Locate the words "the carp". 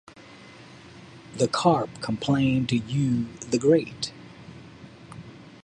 1.35-2.01